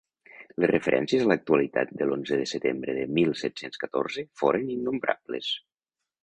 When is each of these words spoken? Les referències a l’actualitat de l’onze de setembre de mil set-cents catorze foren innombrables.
Les 0.61 0.69
referències 0.69 1.25
a 1.25 1.27
l’actualitat 1.31 1.91
de 1.99 2.07
l’onze 2.07 2.39
de 2.39 2.47
setembre 2.53 2.97
de 3.01 3.03
mil 3.19 3.37
set-cents 3.43 3.83
catorze 3.85 4.25
foren 4.43 4.73
innombrables. 4.79 5.53